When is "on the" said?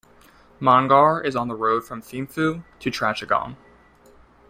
1.35-1.53